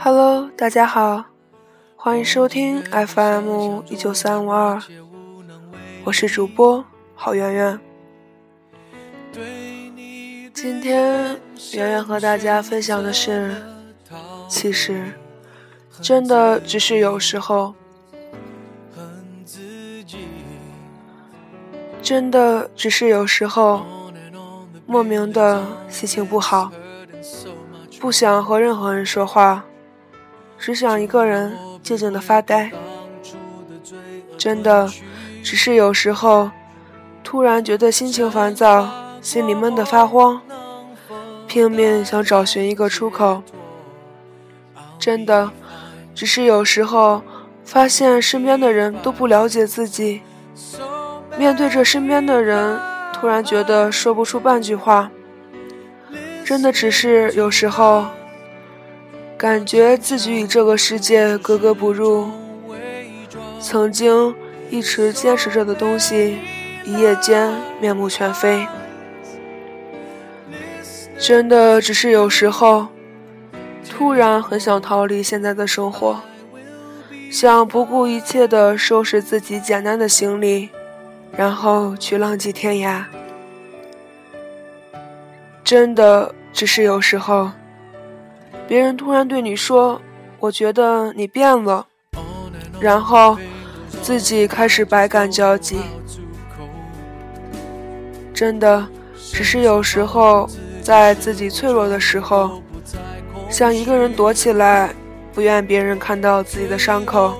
[0.00, 1.24] Hello，大家好，
[1.96, 4.80] 欢迎收听 FM 一九三五二，
[6.04, 6.84] 我是主播
[7.14, 7.87] 郝圆圆。
[10.60, 11.40] 今天
[11.72, 13.54] 圆圆和大家分享的是，
[14.48, 15.12] 其实
[16.02, 17.72] 真的只是有时候，
[22.02, 23.86] 真的只是有时候，
[24.84, 26.72] 莫名的心情不好，
[28.00, 29.64] 不想和任何人说话，
[30.58, 32.68] 只想一个人静静的发呆。
[34.36, 34.90] 真的
[35.40, 36.50] 只是有时候，
[37.22, 38.88] 突然觉得心情烦躁，
[39.22, 40.42] 心里闷得发慌。
[41.48, 43.42] 拼命想找寻一个出口，
[44.98, 45.50] 真的，
[46.14, 47.22] 只是有时候
[47.64, 50.20] 发现身边的人都不了解自己，
[51.38, 52.78] 面对着身边的人，
[53.14, 55.10] 突然觉得说不出半句话。
[56.44, 58.06] 真的只是有时候，
[59.36, 62.28] 感觉自己与这个世界格格不入，
[63.60, 64.34] 曾经
[64.70, 66.38] 一直坚持着的东西，
[66.84, 68.66] 一夜间面目全非。
[71.18, 72.86] 真的只是有时候，
[73.90, 76.20] 突然很想逃离现在的生活，
[77.30, 80.70] 想不顾一切的收拾自己简单的行李，
[81.36, 83.04] 然后去浪迹天涯。
[85.64, 87.50] 真的只是有时候，
[88.66, 90.00] 别人突然对你说
[90.38, 91.86] ：“我觉得你变了”，
[92.80, 93.36] 然后
[94.02, 95.80] 自己开始百感交集。
[98.32, 98.86] 真的
[99.16, 100.48] 只是有时候。
[100.88, 102.62] 在自己脆弱的时候，
[103.50, 104.88] 想一个人躲起来，
[105.34, 107.34] 不愿别人看到自己的伤口。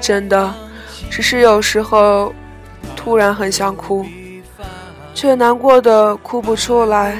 [0.00, 0.52] 真的，
[1.08, 2.34] 只是有时候
[2.96, 4.04] 突然很想哭，
[5.14, 7.16] 却难过的哭不出来。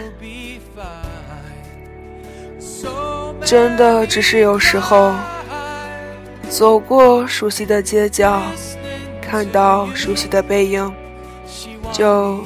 [3.45, 5.15] 真的，只是有时候
[6.49, 8.43] 走过熟悉的街角，
[9.23, 10.93] 看到熟悉的背影，
[11.93, 12.43] 就。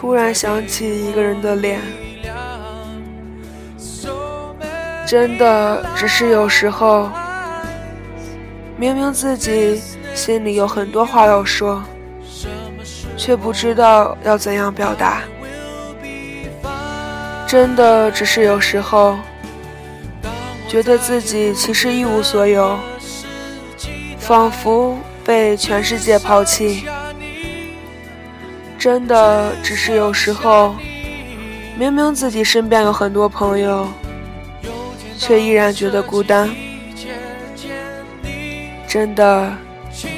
[0.00, 1.80] 突然想起一个人的脸，
[5.04, 7.10] 真的只是有时候，
[8.76, 9.82] 明明自己
[10.14, 11.82] 心里有很多话要说，
[13.16, 15.22] 却不知道要怎样表达。
[17.44, 19.16] 真的只是有时候，
[20.68, 22.78] 觉得自己其实一无所有，
[24.20, 26.86] 仿佛被全世界抛弃。
[28.78, 30.76] 真的只是有时候，
[31.76, 33.88] 明明自己身边有很多朋友，
[35.18, 36.48] 却依然觉得孤单。
[38.86, 39.52] 真的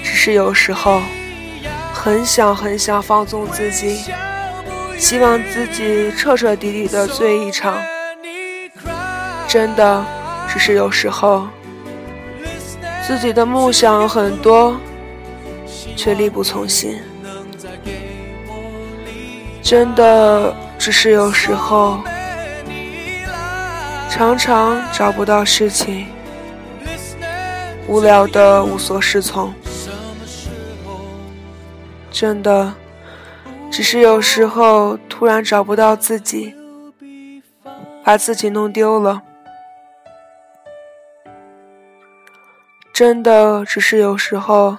[0.04, 1.00] 只是有时候，
[1.94, 4.04] 很想很想放纵自己，
[4.98, 7.78] 希望自己彻彻底底的醉一场。
[9.48, 10.04] 真的
[10.46, 11.48] 只是有时候，
[13.06, 14.76] 自己的梦想有很多，
[15.96, 17.00] 却力不从心。
[19.62, 21.98] 真的只是有时候，
[24.10, 26.06] 常常找不到事情，
[27.86, 29.54] 无聊的无所适从。
[32.10, 32.74] 真的
[33.70, 36.54] 只是有时候突然找不到自己，
[38.04, 39.22] 把自己弄丢了。
[42.92, 44.76] 真的只是有时候，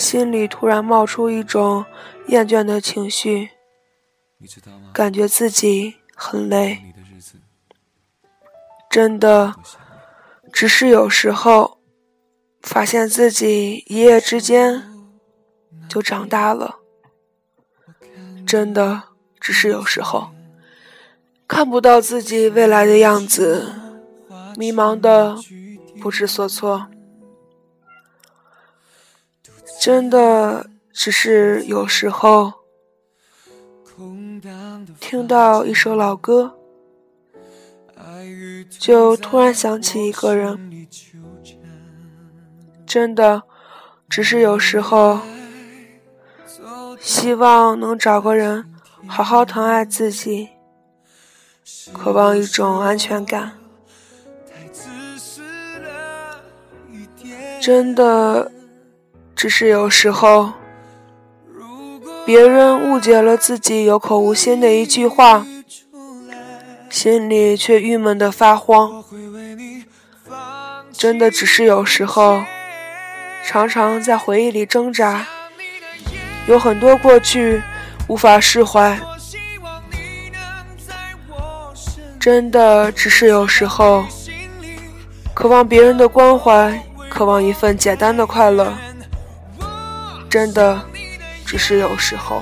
[0.00, 1.84] 心里突然冒出一种。
[2.26, 3.50] 厌倦的情绪，
[4.92, 6.80] 感觉自己很累，
[8.88, 9.56] 真的，
[10.52, 11.78] 只是有时候
[12.62, 14.84] 发现自己一夜之间
[15.88, 16.76] 就长大了，
[18.46, 19.02] 真的，
[19.40, 20.30] 只是有时候
[21.48, 23.74] 看不到自己未来的样子，
[24.56, 25.36] 迷茫的
[26.00, 26.86] 不知所措，
[29.78, 30.70] 真的。
[30.92, 32.52] 只是有时候
[34.98, 36.58] 听到一首老歌，
[38.68, 40.88] 就突然想起一个人。
[42.84, 43.44] 真的，
[44.08, 45.20] 只是有时候
[47.00, 48.70] 希望能找个人
[49.06, 50.50] 好好疼爱自己，
[51.94, 53.52] 渴望一种安全感。
[57.60, 58.50] 真的，
[59.40, 60.52] 只是有时候。
[62.26, 65.46] 别人误解了自己有口无心的一句话，
[66.90, 69.02] 心里却郁闷的发慌。
[70.92, 72.42] 真的只是有时候，
[73.42, 75.26] 常常在回忆里挣扎，
[76.46, 77.62] 有很多过去
[78.08, 79.00] 无法释怀。
[82.20, 84.04] 真的只是有时候，
[85.32, 86.78] 渴望别人的关怀，
[87.08, 88.70] 渴望一份简单的快乐。
[90.30, 90.80] 真的
[91.44, 92.40] 只是有时候，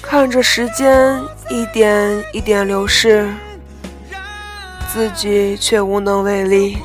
[0.00, 1.20] 看着时间
[1.50, 3.28] 一点一点流逝。
[4.92, 6.76] 自己却无能为力。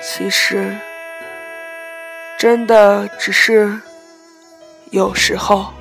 [0.00, 0.78] 其实，
[2.38, 3.76] 真的只是
[4.90, 5.72] 有时候。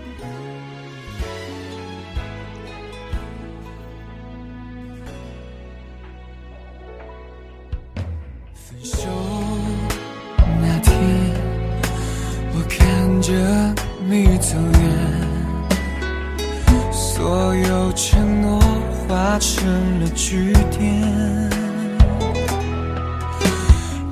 [13.20, 13.34] 看着
[14.08, 14.82] 你走远，
[16.90, 18.58] 所有承诺。
[19.10, 19.66] 化成
[20.00, 21.50] 了句点，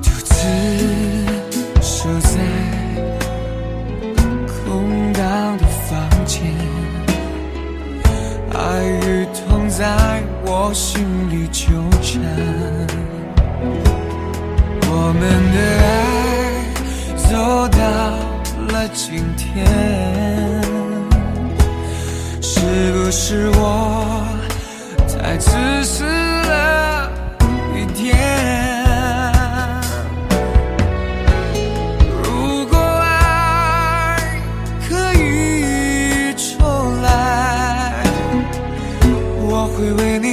[0.02, 0.34] 独自
[1.80, 2.38] 守在
[4.46, 5.96] 空荡的房
[6.26, 6.42] 间，
[8.52, 8.58] 爱
[9.06, 11.00] 与痛在我心
[11.30, 11.70] 里纠
[12.02, 12.20] 缠，
[14.82, 15.22] 我们
[15.54, 15.56] 的
[15.86, 15.88] 爱
[17.16, 17.28] 走
[17.68, 17.77] 到
[19.00, 19.64] 今天，
[22.42, 24.26] 是不是我？
[25.06, 25.50] 太自
[25.84, 27.08] 私了
[27.76, 28.16] 一点。
[32.24, 34.42] 如果爱
[34.88, 38.02] 可以重来，
[39.40, 40.27] 我会为你